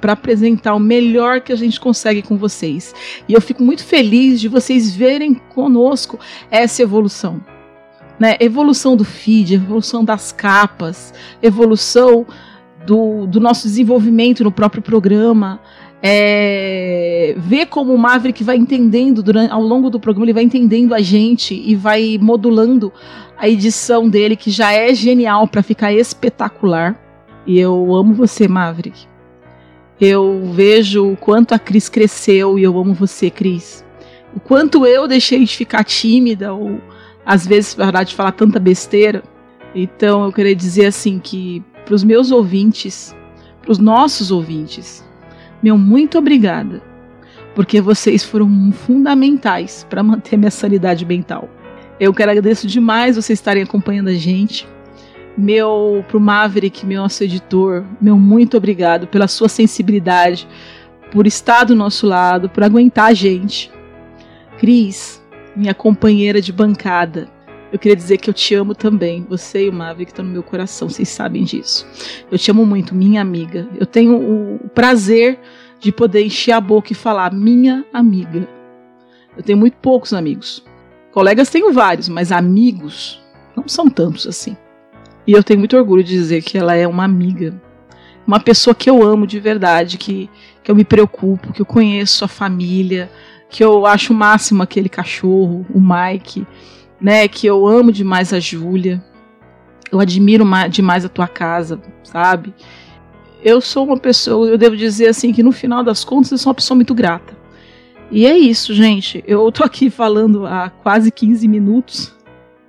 para 0.00 0.14
apresentar 0.14 0.74
o 0.74 0.80
melhor 0.80 1.40
que 1.40 1.52
a 1.52 1.56
gente 1.56 1.78
consegue 1.78 2.22
com 2.22 2.36
vocês. 2.36 2.94
E 3.28 3.34
eu 3.34 3.40
fico 3.40 3.62
muito 3.62 3.84
feliz 3.84 4.40
de 4.40 4.48
vocês 4.48 4.94
verem 4.96 5.34
conosco 5.34 6.18
essa 6.50 6.82
evolução. 6.82 7.40
Né? 8.18 8.36
Evolução 8.40 8.96
do 8.96 9.04
feed, 9.04 9.54
evolução 9.54 10.02
das 10.04 10.32
capas, 10.32 11.12
evolução 11.42 12.26
do, 12.86 13.26
do 13.26 13.40
nosso 13.40 13.66
desenvolvimento 13.66 14.44
no 14.44 14.52
próprio 14.52 14.82
programa. 14.82 15.60
É, 16.02 17.34
ver 17.36 17.66
como 17.66 17.92
o 17.92 17.98
Maverick 17.98 18.42
vai 18.42 18.56
entendendo 18.56 19.22
durante, 19.22 19.52
ao 19.52 19.60
longo 19.60 19.90
do 19.90 20.00
programa, 20.00 20.26
ele 20.26 20.32
vai 20.32 20.42
entendendo 20.42 20.94
a 20.94 21.00
gente 21.00 21.54
e 21.54 21.74
vai 21.74 22.18
modulando 22.20 22.90
a 23.36 23.48
edição 23.48 24.08
dele, 24.08 24.36
que 24.36 24.50
já 24.50 24.72
é 24.72 24.94
genial 24.94 25.46
para 25.46 25.62
ficar 25.62 25.92
espetacular. 25.92 26.98
E 27.46 27.58
eu 27.58 27.94
amo 27.94 28.14
você, 28.14 28.48
Maverick. 28.48 29.06
Eu 30.00 30.50
vejo 30.54 31.12
o 31.12 31.16
quanto 31.16 31.52
a 31.52 31.58
Cris 31.58 31.88
cresceu 31.88 32.58
e 32.58 32.62
eu 32.62 32.78
amo 32.78 32.94
você, 32.94 33.28
Cris. 33.28 33.84
O 34.34 34.40
quanto 34.40 34.86
eu 34.86 35.06
deixei 35.06 35.44
de 35.44 35.56
ficar 35.56 35.84
tímida 35.84 36.54
ou 36.54 36.80
às 37.24 37.46
vezes, 37.46 37.76
na 37.76 37.84
verdade, 37.84 38.10
de 38.10 38.16
falar 38.16 38.32
tanta 38.32 38.58
besteira. 38.58 39.22
Então, 39.74 40.24
eu 40.24 40.32
queria 40.32 40.54
dizer 40.54 40.86
assim 40.86 41.18
que 41.18 41.62
para 41.90 41.96
os 41.96 42.04
meus 42.04 42.30
ouvintes, 42.30 43.16
para 43.60 43.72
os 43.72 43.78
nossos 43.78 44.30
ouvintes, 44.30 45.04
meu 45.60 45.76
muito 45.76 46.18
obrigada, 46.18 46.80
porque 47.52 47.80
vocês 47.80 48.22
foram 48.22 48.70
fundamentais 48.70 49.84
para 49.90 50.00
manter 50.00 50.36
minha 50.36 50.52
sanidade 50.52 51.04
mental. 51.04 51.48
Eu 51.98 52.14
quero 52.14 52.30
agradecer 52.30 52.68
demais 52.68 53.16
vocês 53.16 53.40
estarem 53.40 53.64
acompanhando 53.64 54.06
a 54.06 54.14
gente. 54.14 54.68
Meu 55.36 56.04
pro 56.06 56.20
Maverick, 56.20 56.86
meu 56.86 57.02
nosso 57.02 57.24
editor, 57.24 57.84
meu 58.00 58.16
muito 58.16 58.56
obrigado 58.56 59.08
pela 59.08 59.26
sua 59.26 59.48
sensibilidade, 59.48 60.46
por 61.10 61.26
estar 61.26 61.64
do 61.64 61.74
nosso 61.74 62.06
lado, 62.06 62.48
por 62.48 62.62
aguentar 62.62 63.06
a 63.06 63.14
gente. 63.14 63.68
Cris, 64.60 65.20
minha 65.56 65.74
companheira 65.74 66.40
de 66.40 66.52
bancada, 66.52 67.28
eu 67.72 67.78
queria 67.78 67.96
dizer 67.96 68.18
que 68.18 68.28
eu 68.28 68.34
te 68.34 68.54
amo 68.54 68.74
também. 68.74 69.24
Você 69.28 69.66
e 69.66 69.68
o 69.68 69.72
Maverick 69.72 70.10
estão 70.10 70.24
no 70.24 70.30
meu 70.30 70.42
coração, 70.42 70.88
vocês 70.88 71.08
sabem 71.08 71.44
disso. 71.44 71.86
Eu 72.30 72.38
te 72.38 72.50
amo 72.50 72.66
muito, 72.66 72.94
minha 72.94 73.20
amiga. 73.20 73.68
Eu 73.78 73.86
tenho 73.86 74.16
o 74.16 74.68
prazer 74.70 75.38
de 75.78 75.92
poder 75.92 76.24
encher 76.24 76.52
a 76.52 76.60
boca 76.60 76.92
e 76.92 76.96
falar, 76.96 77.32
minha 77.32 77.84
amiga. 77.92 78.48
Eu 79.36 79.42
tenho 79.42 79.58
muito 79.58 79.76
poucos 79.78 80.12
amigos. 80.12 80.64
Colegas 81.12 81.48
tenho 81.48 81.72
vários, 81.72 82.08
mas 82.08 82.32
amigos 82.32 83.20
não 83.56 83.66
são 83.68 83.88
tantos 83.88 84.26
assim. 84.26 84.56
E 85.26 85.32
eu 85.32 85.42
tenho 85.42 85.60
muito 85.60 85.76
orgulho 85.76 86.02
de 86.02 86.10
dizer 86.10 86.42
que 86.42 86.58
ela 86.58 86.74
é 86.74 86.86
uma 86.86 87.04
amiga. 87.04 87.54
Uma 88.26 88.40
pessoa 88.40 88.74
que 88.74 88.90
eu 88.90 89.02
amo 89.02 89.26
de 89.26 89.38
verdade, 89.38 89.96
que, 89.96 90.28
que 90.62 90.70
eu 90.70 90.74
me 90.74 90.84
preocupo, 90.84 91.52
que 91.52 91.62
eu 91.62 91.66
conheço 91.66 92.24
a 92.24 92.28
família, 92.28 93.10
que 93.48 93.62
eu 93.62 93.86
acho 93.86 94.12
o 94.12 94.16
máximo 94.16 94.62
aquele 94.62 94.88
cachorro, 94.88 95.66
o 95.72 95.80
Mike 95.80 96.46
né? 97.00 97.26
Que 97.28 97.46
eu 97.46 97.66
amo 97.66 97.90
demais 97.90 98.32
a 98.32 98.40
Júlia. 98.40 99.02
Eu 99.90 99.98
admiro 99.98 100.44
demais 100.68 101.04
a 101.04 101.08
tua 101.08 101.26
casa, 101.26 101.80
sabe? 102.04 102.54
Eu 103.42 103.60
sou 103.60 103.86
uma 103.86 103.98
pessoa, 103.98 104.48
eu 104.48 104.58
devo 104.58 104.76
dizer 104.76 105.08
assim, 105.08 105.32
que 105.32 105.42
no 105.42 105.50
final 105.50 105.82
das 105.82 106.04
contas 106.04 106.30
eu 106.30 106.38
sou 106.38 106.50
uma 106.50 106.54
pessoa 106.54 106.76
muito 106.76 106.94
grata. 106.94 107.36
E 108.10 108.26
é 108.26 108.36
isso, 108.36 108.74
gente. 108.74 109.24
Eu 109.26 109.50
tô 109.50 109.64
aqui 109.64 109.88
falando 109.88 110.46
há 110.46 110.68
quase 110.68 111.10
15 111.10 111.46
minutos. 111.48 112.14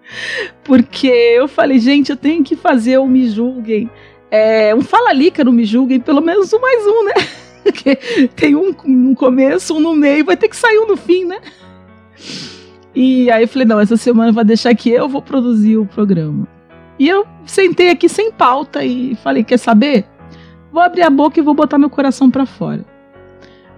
Porque 0.64 1.08
eu 1.08 1.48
falei, 1.48 1.80
gente, 1.80 2.12
eu 2.12 2.18
tenho 2.18 2.44
que 2.44 2.56
fazer 2.56 2.98
o 2.98 3.08
Me 3.08 3.30
Julguem. 3.30 3.90
É, 4.30 4.74
um 4.74 4.82
Fala 4.82 5.12
Lica 5.12 5.44
no 5.44 5.52
Me 5.52 5.66
Julguem, 5.66 6.00
pelo 6.00 6.22
menos 6.22 6.54
um 6.54 6.60
mais 6.60 6.86
um, 6.86 7.06
né? 7.06 7.14
Porque 7.64 7.96
tem 8.36 8.56
um 8.56 8.74
no 8.86 9.16
começo, 9.16 9.76
um 9.76 9.80
no 9.80 9.94
meio, 9.94 10.26
vai 10.26 10.38
ter 10.38 10.48
que 10.48 10.56
sair 10.56 10.80
um 10.80 10.88
no 10.88 10.98
fim, 10.98 11.26
né? 11.26 11.40
E 12.94 13.32
aí 13.32 13.48
falei, 13.48 13.68
não, 13.68 13.80
essa 13.80 13.96
semana 13.96 14.32
vou 14.32 14.44
deixar 14.44 14.76
que 14.76 14.90
eu 14.90 15.08
vou 15.08 15.22
produzir 15.22 15.78
o 15.78 15.86
programa. 15.86 16.48
E 17.00 17.08
eu 17.08 17.26
sentei 17.46 17.90
aqui 17.90 18.10
sem 18.10 18.32
pauta 18.32 18.84
e 18.84 19.16
falei, 19.16 19.44
quer 19.44 19.58
saber? 19.58 20.06
Vou 20.72 20.82
abrir 20.82 21.02
a 21.02 21.10
boca 21.10 21.40
e 21.40 21.44
vou 21.44 21.54
botar 21.54 21.78
meu 21.78 21.90
coração 21.90 22.30
para 22.30 22.46
fora. 22.46 22.86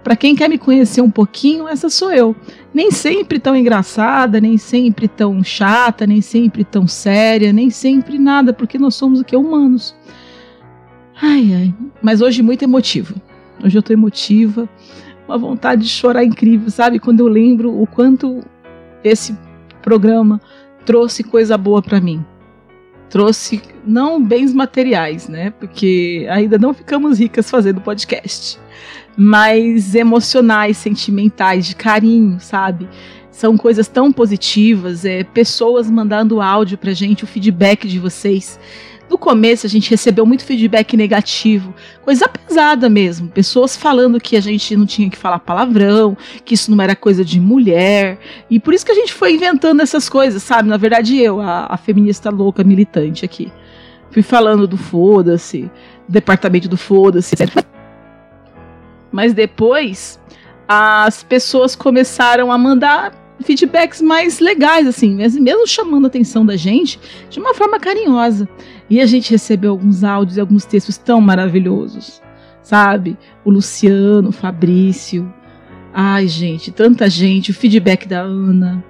Para 0.02 0.14
quem 0.14 0.36
quer 0.36 0.48
me 0.48 0.58
conhecer 0.58 1.00
um 1.00 1.10
pouquinho, 1.10 1.66
essa 1.66 1.88
sou 1.88 2.12
eu. 2.12 2.36
Nem 2.74 2.90
sempre 2.90 3.38
tão 3.38 3.56
engraçada, 3.56 4.38
nem 4.38 4.58
sempre 4.58 5.08
tão 5.08 5.42
chata, 5.42 6.06
nem 6.06 6.20
sempre 6.20 6.62
tão 6.62 6.86
séria, 6.86 7.52
nem 7.54 7.70
sempre 7.70 8.18
nada, 8.18 8.52
porque 8.52 8.78
nós 8.78 8.94
somos 8.94 9.20
o 9.20 9.24
que? 9.24 9.34
Humanos. 9.34 9.96
Ai, 11.22 11.54
ai. 11.54 11.74
Mas 12.02 12.20
hoje 12.20 12.42
muito 12.42 12.62
emotivo. 12.62 13.14
Hoje 13.64 13.78
eu 13.78 13.82
tô 13.82 13.94
emotiva. 13.94 14.68
Uma 15.26 15.38
vontade 15.38 15.82
de 15.82 15.88
chorar 15.88 16.22
incrível, 16.22 16.70
sabe? 16.70 16.98
Quando 16.98 17.20
eu 17.20 17.28
lembro 17.28 17.80
o 17.80 17.86
quanto 17.86 18.44
esse 19.04 19.36
programa 19.82 20.40
trouxe 20.84 21.22
coisa 21.22 21.56
boa 21.58 21.82
para 21.82 22.00
mim. 22.00 22.24
Trouxe 23.10 23.62
não 23.86 24.22
bens 24.22 24.52
materiais, 24.52 25.28
né? 25.28 25.50
Porque 25.50 26.26
ainda 26.30 26.58
não 26.58 26.74
ficamos 26.74 27.18
ricas 27.20 27.48
fazendo 27.48 27.80
podcast, 27.80 28.58
mas 29.16 29.94
emocionais, 29.94 30.78
sentimentais, 30.78 31.66
de 31.66 31.76
carinho, 31.76 32.40
sabe? 32.40 32.88
São 33.30 33.56
coisas 33.56 33.86
tão 33.88 34.10
positivas, 34.12 35.04
é 35.04 35.22
pessoas 35.22 35.90
mandando 35.90 36.40
áudio 36.40 36.78
pra 36.78 36.92
gente, 36.92 37.24
o 37.24 37.26
feedback 37.26 37.86
de 37.86 37.98
vocês 37.98 38.58
no 39.14 39.18
começo 39.18 39.64
a 39.64 39.70
gente 39.70 39.88
recebeu 39.90 40.26
muito 40.26 40.44
feedback 40.44 40.96
negativo, 40.96 41.72
coisa 42.02 42.28
pesada 42.28 42.88
mesmo. 42.88 43.28
Pessoas 43.28 43.76
falando 43.76 44.20
que 44.20 44.36
a 44.36 44.40
gente 44.40 44.76
não 44.76 44.84
tinha 44.84 45.08
que 45.08 45.16
falar 45.16 45.38
palavrão, 45.38 46.16
que 46.44 46.54
isso 46.54 46.68
não 46.68 46.82
era 46.82 46.96
coisa 46.96 47.24
de 47.24 47.38
mulher. 47.38 48.18
E 48.50 48.58
por 48.58 48.74
isso 48.74 48.84
que 48.84 48.90
a 48.90 48.94
gente 48.94 49.14
foi 49.14 49.34
inventando 49.34 49.80
essas 49.80 50.08
coisas, 50.08 50.42
sabe? 50.42 50.68
Na 50.68 50.76
verdade, 50.76 51.16
eu, 51.16 51.40
a, 51.40 51.66
a 51.70 51.76
feminista 51.76 52.28
louca 52.28 52.64
militante 52.64 53.24
aqui. 53.24 53.52
Fui 54.10 54.22
falando 54.22 54.66
do 54.66 54.76
foda-se, 54.76 55.70
departamento 56.08 56.68
do 56.68 56.76
foda-se, 56.76 57.36
etc. 57.36 57.64
Mas 59.12 59.32
depois 59.32 60.18
as 60.66 61.22
pessoas 61.22 61.76
começaram 61.76 62.50
a 62.50 62.58
mandar 62.58 63.12
feedbacks 63.42 64.00
mais 64.00 64.40
legais, 64.40 64.86
assim, 64.86 65.14
mesmo 65.14 65.66
chamando 65.66 66.04
a 66.04 66.08
atenção 66.08 66.44
da 66.44 66.56
gente 66.56 66.98
de 67.28 67.38
uma 67.38 67.54
forma 67.54 67.78
carinhosa. 67.78 68.48
E 68.88 69.00
a 69.00 69.06
gente 69.06 69.30
recebeu 69.30 69.70
alguns 69.70 70.04
áudios 70.04 70.36
e 70.36 70.40
alguns 70.40 70.64
textos 70.64 70.98
tão 70.98 71.20
maravilhosos, 71.20 72.20
sabe? 72.62 73.16
O 73.44 73.50
Luciano, 73.50 74.28
o 74.28 74.32
Fabrício. 74.32 75.32
Ai, 75.92 76.28
gente, 76.28 76.70
tanta 76.70 77.08
gente, 77.08 77.50
o 77.50 77.54
feedback 77.54 78.06
da 78.06 78.20
Ana. 78.20 78.84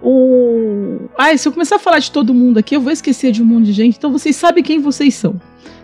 O... 0.00 1.08
Ai, 1.18 1.38
se 1.38 1.48
eu 1.48 1.52
começar 1.52 1.76
a 1.76 1.78
falar 1.78 1.98
de 1.98 2.10
todo 2.10 2.34
mundo 2.34 2.58
aqui, 2.58 2.76
eu 2.76 2.80
vou 2.80 2.92
esquecer 2.92 3.32
de 3.32 3.42
um 3.42 3.46
monte 3.46 3.66
de 3.66 3.72
gente. 3.72 3.96
Então 3.96 4.12
vocês 4.12 4.36
sabem 4.36 4.62
quem 4.62 4.80
vocês 4.80 5.14
são 5.14 5.40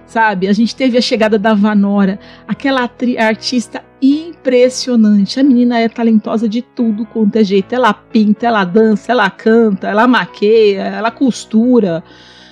sabe? 0.08 0.48
A 0.48 0.52
gente 0.52 0.74
teve 0.74 0.96
a 0.96 1.02
chegada 1.02 1.38
da 1.38 1.54
Vanora, 1.54 2.18
aquela 2.48 2.90
artista 3.18 3.84
impressionante. 4.00 5.38
A 5.38 5.42
menina 5.42 5.78
é 5.78 5.88
talentosa 5.88 6.48
de 6.48 6.62
tudo 6.62 7.04
quanto 7.04 7.36
é 7.36 7.44
jeito. 7.44 7.74
Ela 7.74 7.92
pinta, 7.92 8.46
ela 8.46 8.64
dança, 8.64 9.12
ela 9.12 9.30
canta, 9.30 9.86
ela 9.86 10.08
maqueia, 10.08 10.82
ela 10.82 11.10
costura, 11.10 12.02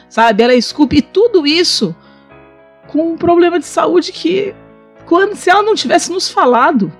sabe? 0.09 0.43
Ela 0.43 0.55
esculpe 0.55 1.03
tudo 1.03 1.47
isso 1.47 1.95
com 2.89 3.13
um 3.13 3.17
problema 3.17 3.59
de 3.59 3.67
saúde 3.67 4.13
que, 4.13 4.55
quando 5.07 5.35
se 5.35 5.51
ela 5.51 5.63
não 5.63 5.75
tivesse 5.75 6.11
nos 6.11 6.31
falado, 6.31 6.93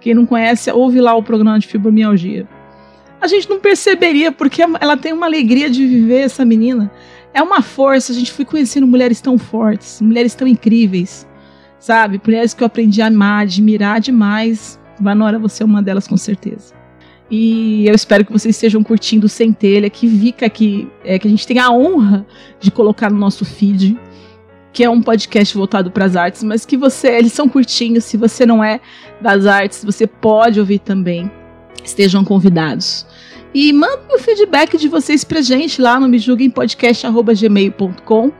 quem 0.00 0.14
não 0.14 0.26
conhece, 0.26 0.70
ouve 0.70 1.00
lá 1.00 1.14
o 1.14 1.22
programa 1.22 1.58
de 1.58 1.66
fibromialgia. 1.66 2.46
A 3.20 3.26
gente 3.28 3.48
não 3.48 3.60
perceberia, 3.60 4.32
porque 4.32 4.62
ela 4.80 4.96
tem 4.96 5.12
uma 5.12 5.26
alegria 5.26 5.70
de 5.70 5.86
viver, 5.86 6.22
essa 6.22 6.44
menina 6.44 6.90
é 7.34 7.42
uma 7.42 7.62
força. 7.62 8.12
A 8.12 8.14
gente 8.14 8.32
foi 8.32 8.44
conhecendo 8.44 8.86
mulheres 8.86 9.20
tão 9.20 9.38
fortes, 9.38 10.00
mulheres 10.00 10.34
tão 10.34 10.46
incríveis, 10.46 11.26
sabe? 11.78 12.20
Mulheres 12.24 12.52
que 12.54 12.62
eu 12.62 12.66
aprendi 12.66 13.00
a 13.00 13.06
amar, 13.06 13.42
admirar 13.42 14.00
demais. 14.00 14.78
Vanora, 15.00 15.38
você 15.38 15.62
é 15.62 15.66
uma 15.66 15.82
delas 15.82 16.06
com 16.06 16.16
certeza. 16.16 16.74
E 17.34 17.88
eu 17.88 17.94
espero 17.94 18.26
que 18.26 18.32
vocês 18.32 18.54
estejam 18.54 18.82
curtindo 18.82 19.26
Centelha, 19.26 19.88
que 19.88 20.06
fica 20.06 20.44
aqui, 20.44 20.86
é, 21.02 21.18
que 21.18 21.26
a 21.26 21.30
gente 21.30 21.46
tem 21.46 21.58
a 21.58 21.70
honra 21.70 22.26
de 22.60 22.70
colocar 22.70 23.10
no 23.10 23.16
nosso 23.16 23.42
feed, 23.42 23.98
que 24.70 24.84
é 24.84 24.90
um 24.90 25.00
podcast 25.00 25.56
voltado 25.56 25.90
para 25.90 26.04
as 26.04 26.14
artes, 26.14 26.44
mas 26.44 26.66
que 26.66 26.76
você, 26.76 27.16
eles 27.16 27.32
são 27.32 27.48
curtinhos, 27.48 28.04
se 28.04 28.18
você 28.18 28.44
não 28.44 28.62
é 28.62 28.82
das 29.18 29.46
artes, 29.46 29.82
você 29.82 30.06
pode 30.06 30.60
ouvir 30.60 30.80
também. 30.80 31.32
Estejam 31.82 32.22
convidados. 32.22 33.06
E 33.54 33.72
mandem 33.72 34.14
o 34.14 34.18
feedback 34.18 34.76
de 34.76 34.88
vocês 34.88 35.24
pra 35.24 35.40
gente 35.40 35.80
lá 35.80 35.98
no 35.98 36.08
mejulguempodcast.gmail.com. 36.08 38.30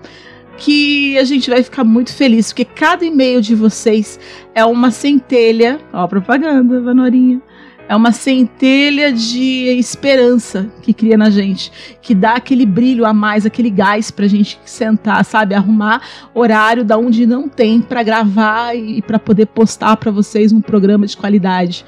que 0.58 1.16
a 1.16 1.24
gente 1.24 1.48
vai 1.48 1.62
ficar 1.62 1.82
muito 1.82 2.12
feliz, 2.12 2.48
porque 2.48 2.66
cada 2.66 3.06
e-mail 3.06 3.40
de 3.40 3.54
vocês 3.54 4.20
é 4.54 4.62
uma 4.66 4.90
centelha. 4.90 5.80
Ó, 5.94 6.06
propaganda, 6.06 6.78
Vanorinha. 6.78 7.40
É 7.88 7.96
uma 7.96 8.12
centelha 8.12 9.12
de 9.12 9.66
esperança 9.78 10.70
que 10.82 10.94
cria 10.94 11.16
na 11.16 11.28
gente, 11.28 11.70
que 12.00 12.14
dá 12.14 12.34
aquele 12.34 12.64
brilho 12.64 13.04
a 13.04 13.12
mais, 13.12 13.44
aquele 13.44 13.68
gás 13.70 14.10
pra 14.10 14.26
gente 14.26 14.58
sentar, 14.64 15.24
sabe? 15.24 15.54
Arrumar 15.54 16.00
horário 16.34 16.84
da 16.84 16.96
onde 16.96 17.26
não 17.26 17.48
tem 17.48 17.80
para 17.82 18.02
gravar 18.02 18.74
e 18.74 19.02
para 19.02 19.18
poder 19.18 19.46
postar 19.46 19.96
para 19.96 20.10
vocês 20.10 20.52
um 20.52 20.60
programa 20.60 21.06
de 21.06 21.16
qualidade. 21.16 21.84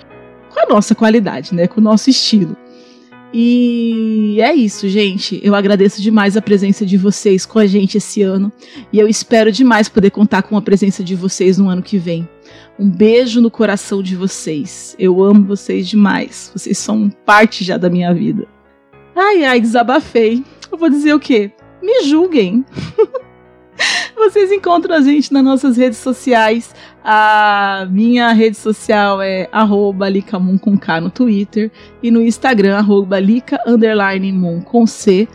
Com 0.53 0.61
a 0.61 0.75
nossa 0.75 0.95
qualidade, 0.95 1.55
né? 1.55 1.67
Com 1.67 1.81
o 1.81 1.85
nosso 1.85 2.11
estilo. 2.11 2.57
E 3.37 4.39
é 4.41 4.55
isso, 4.55 4.89
gente. 4.89 5.41
Eu 5.43 5.57
agradeço 5.57 6.01
demais 6.01 6.37
a 6.37 6.43
presença 6.43 6.87
de 6.87 6.97
vocês 6.97 7.45
com 7.45 7.59
a 7.59 7.67
gente 7.67 7.99
esse 7.99 8.23
ano. 8.23 8.53
E 8.93 8.99
eu 9.01 9.09
espero 9.09 9.51
demais 9.51 9.89
poder 9.89 10.11
contar 10.11 10.43
com 10.43 10.57
a 10.57 10.63
presença 10.63 11.03
de 11.03 11.17
vocês 11.17 11.59
no 11.59 11.69
ano 11.69 11.83
que 11.83 11.99
vem. 11.99 12.29
Um 12.79 12.89
beijo 12.89 13.41
no 13.41 13.51
coração 13.51 14.03
de 14.03 14.17
vocês. 14.17 14.95
Eu 14.99 15.23
amo 15.23 15.47
vocês 15.47 15.89
demais. 15.89 16.51
Vocês 16.55 16.79
são 16.79 17.11
parte 17.25 17.65
já 17.65 17.77
da 17.77 17.89
minha 17.91 18.13
vida. 18.13 18.47
Ai, 19.15 19.45
ai, 19.45 19.61
desabafei. 19.61 20.45
Eu 20.71 20.79
vou 20.79 20.91
dizer 20.91 21.15
o 21.15 21.21
quê? 21.21 21.53
Me 21.83 22.05
julguem. 22.05 22.65
Vocês 24.17 24.51
encontram 24.53 24.97
a 24.97 25.01
gente 25.01 25.33
nas 25.33 25.43
nossas 25.43 25.77
redes 25.77 25.99
sociais. 25.99 26.75
A 27.05 27.87
minha 27.91 28.33
rede 28.33 28.57
social 28.57 29.21
é 29.21 29.49
arroba 29.53 30.09
Licamun 30.09 30.57
com 30.57 30.79
K 30.79 31.01
no 31.01 31.11
Twitter 31.11 31.71
e 32.03 32.11
no 32.11 32.23
Instagram, 32.23 32.79
arroba 32.79 33.19
com 34.65 34.87
C. 34.87 35.29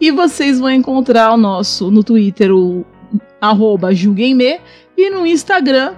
E 0.00 0.10
vocês 0.10 0.60
vão 0.60 0.70
encontrar 0.70 1.32
o 1.32 1.36
nosso 1.36 1.90
no 1.90 2.04
Twitter, 2.04 2.54
o 2.54 2.84
arroba 3.40 3.94
Julguemme, 3.94 4.60
e 4.96 5.10
no 5.10 5.26
Instagram, 5.26 5.94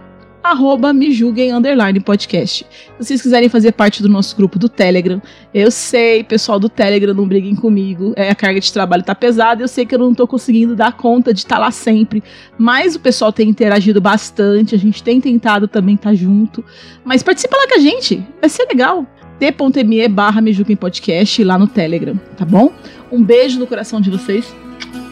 arroba 0.50 0.93
me 0.93 1.12
julguem 1.12 1.52
underline 1.52 2.00
podcast. 2.00 2.67
Se 2.99 3.07
vocês 3.07 3.23
quiserem 3.23 3.49
fazer 3.49 3.73
parte 3.73 4.02
do 4.02 4.09
nosso 4.09 4.37
grupo 4.37 4.59
do 4.59 4.69
Telegram, 4.69 5.21
eu 5.52 5.71
sei, 5.71 6.25
pessoal 6.25 6.59
do 6.59 6.69
Telegram, 6.69 7.14
não 7.14 7.26
briguem 7.26 7.55
comigo, 7.55 8.12
é, 8.17 8.31
a 8.31 8.35
carga 8.35 8.61
de 8.61 8.73
trabalho 8.73 9.02
tá 9.02 9.14
pesada, 9.14 9.62
eu 9.62 9.69
sei 9.69 9.85
que 9.85 9.95
eu 9.95 9.99
não 9.99 10.14
tô 10.14 10.26
conseguindo 10.26 10.75
dar 10.75 10.93
conta 10.93 11.33
de 11.33 11.40
estar 11.40 11.57
tá 11.57 11.61
lá 11.61 11.71
sempre, 11.71 12.23
mas 12.57 12.95
o 12.95 13.00
pessoal 13.00 13.33
tem 13.33 13.49
interagido 13.49 14.00
bastante, 14.00 14.75
a 14.75 14.78
gente 14.78 15.02
tem 15.02 15.21
tentado 15.21 15.69
também 15.69 15.95
estar 15.95 16.11
tá 16.11 16.14
junto, 16.14 16.64
mas 17.05 17.23
participa 17.23 17.57
lá 17.57 17.69
com 17.69 17.75
a 17.75 17.81
gente, 17.81 18.23
vai 18.40 18.49
ser 18.49 18.67
legal. 18.67 19.07
t.me 19.38 20.09
barra 20.09 20.43
podcast 20.78 21.45
lá 21.45 21.59
no 21.59 21.67
Telegram, 21.67 22.19
tá 22.37 22.45
bom? 22.45 22.73
Um 23.11 23.23
beijo 23.23 23.59
no 23.59 23.67
coração 23.67 24.00
de 24.00 24.11
vocês 24.11 24.55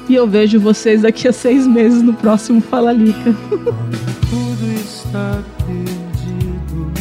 e 0.08 0.14
eu 0.14 0.26
vejo 0.26 0.60
vocês 0.60 1.02
daqui 1.02 1.26
a 1.28 1.32
seis 1.32 1.66
meses 1.66 2.02
no 2.02 2.14
próximo 2.14 2.60
Fala 2.60 2.92
Lica. 2.92 3.34
está 5.06 5.42
perdido, 5.66 6.92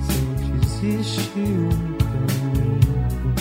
sempre 0.00 0.58
existe 0.62 1.38
um 1.38 1.68
caminho. 1.98 3.34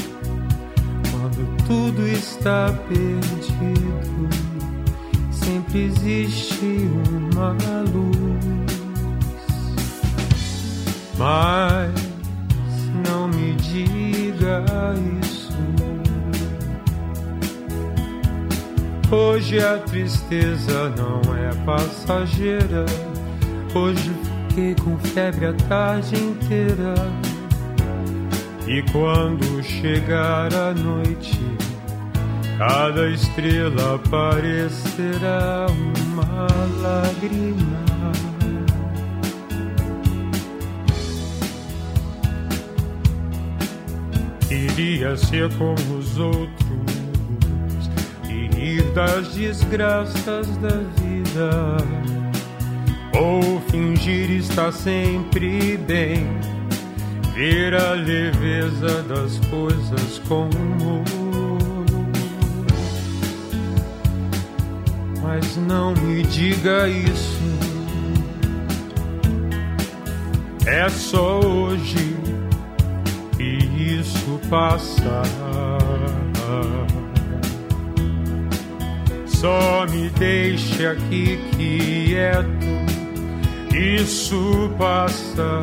Quando 1.12 1.42
tudo 1.66 2.08
está 2.08 2.74
perdido, 2.88 4.30
sempre 5.32 5.84
existe 5.86 6.90
uma 7.34 7.82
luz. 7.82 8.60
Mas 11.18 11.92
não 13.08 13.28
me 13.28 13.54
diga 13.54 14.64
isso. 14.96 15.19
Hoje 19.12 19.60
a 19.60 19.78
tristeza 19.80 20.94
não 20.96 21.36
é 21.36 21.52
passageira 21.66 22.86
Hoje 23.74 24.12
fiquei 24.50 24.76
com 24.76 24.98
febre 24.98 25.46
a 25.46 25.54
tarde 25.54 26.16
inteira. 26.16 26.96
E 28.68 28.82
quando 28.92 29.62
chegar 29.62 30.52
a 30.54 30.74
noite, 30.74 31.40
cada 32.58 33.10
estrela 33.10 33.96
aparecerá 33.96 35.68
uma 35.70 36.48
lágrima. 36.82 37.80
Iria 44.50 45.16
ser 45.16 45.54
como 45.58 45.98
os 46.00 46.18
outros 46.18 46.79
das 48.94 49.28
desgraças 49.34 50.48
da 50.58 50.78
vida 51.02 51.78
ou 53.18 53.62
fingir 53.70 54.30
estar 54.32 54.72
sempre 54.72 55.78
bem, 55.78 56.28
ver 57.34 57.74
a 57.74 57.94
leveza 57.94 59.04
das 59.04 59.40
coisas 59.50 60.20
com. 60.28 60.50
Mas 65.22 65.58
não 65.58 65.94
me 65.94 66.24
diga 66.24 66.88
isso, 66.88 67.40
é 70.66 70.90
só 70.90 71.40
hoje 71.40 72.16
e 73.40 74.00
isso 74.00 74.40
passa. 74.50 75.49
Só 79.40 79.86
me 79.90 80.10
deixe 80.10 80.86
aqui 80.86 81.40
quieto 81.56 82.80
isso 83.74 84.70
passa. 84.78 85.62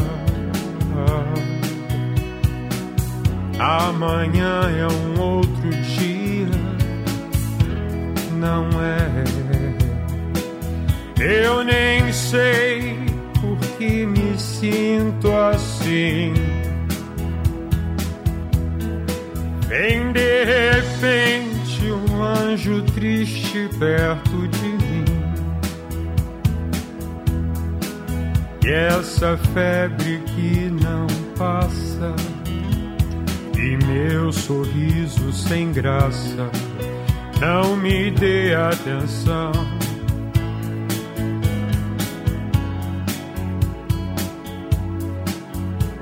Amanhã 3.58 4.62
é 4.70 4.86
um 4.86 5.20
outro 5.20 5.70
dia, 5.70 6.48
não 8.38 8.66
é? 8.82 9.24
Eu 11.22 11.62
nem 11.62 12.10
sei 12.14 12.96
por 13.40 13.58
que 13.76 14.06
me 14.06 14.38
sinto 14.38 15.30
assim. 15.30 16.32
Vem 19.68 20.12
de 20.12 20.44
repente 20.44 21.92
um 21.92 22.22
anjo 22.22 22.80
triste 22.94 23.45
perto 23.78 24.48
de 24.48 24.68
mim. 24.68 25.04
E 28.64 28.70
essa 28.70 29.36
febre 29.54 30.20
que 30.34 30.70
não 30.70 31.06
passa, 31.36 32.14
e 33.56 33.76
meu 33.86 34.32
sorriso 34.32 35.32
sem 35.32 35.72
graça, 35.72 36.50
não 37.40 37.76
me 37.76 38.10
dê 38.10 38.54
atenção. 38.54 39.52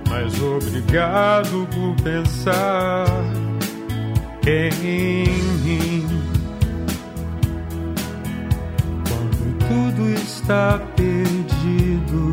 Mas 0.09 0.41
obrigado 0.41 1.69
por 1.75 2.03
pensar 2.03 3.07
em 4.47 4.71
mim. 5.63 6.24
Tudo 9.69 10.11
está 10.11 10.81
perdido 10.97 12.33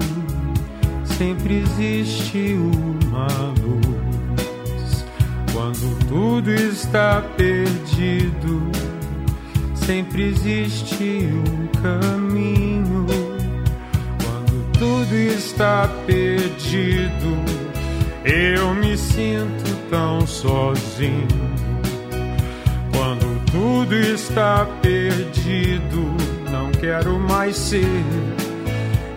sempre 1.22 1.60
existe 1.60 2.56
uma 2.56 3.28
luz. 3.62 5.06
Quando 5.54 6.08
tudo 6.08 6.50
está 6.50 7.22
perdido, 7.38 8.72
sempre 9.76 10.30
existe 10.30 11.30
um 11.30 11.68
caminho. 11.80 13.06
Quando 14.24 14.72
tudo 14.80 15.14
está 15.14 15.88
perdido, 16.08 17.38
eu 18.26 18.74
me 18.74 18.98
sinto 18.98 19.90
tão 19.92 20.26
sozinho. 20.26 21.28
Quando 22.92 23.46
tudo 23.52 23.94
está 23.94 24.66
perdido, 24.82 26.16
quero 26.82 27.20
mais 27.20 27.56
ser 27.56 28.04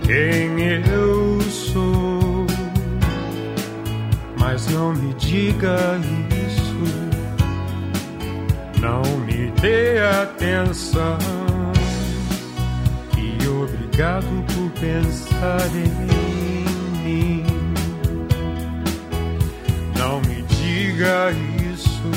quem 0.03 0.61
eu 0.87 1.41
sou. 1.41 2.47
Mas 4.39 4.69
não 4.69 4.93
me 4.93 5.15
diga 5.15 5.99
isso, 6.47 6.85
não 8.81 9.03
me 9.21 9.51
dê 9.63 9.99
atenção. 10.21 11.19
E 13.17 13.49
obrigado 13.49 14.27
por 14.53 14.71
pensar 14.79 15.67
em 15.75 15.89
mim. 17.03 17.47
Não 19.97 20.21
me 20.21 20.43
diga 20.43 21.33
isso, 21.73 22.11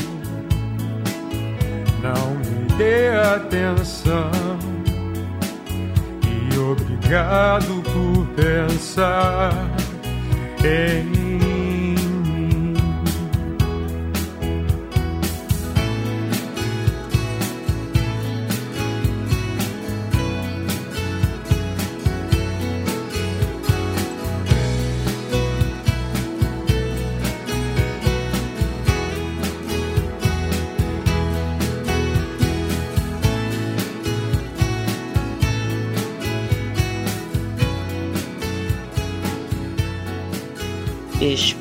não 2.04 2.36
me 2.36 2.68
dê 2.78 3.08
atenção 3.08 4.67
embriagado 6.72 7.82
por 7.84 8.28
pensar 8.36 9.52
em 10.64 11.27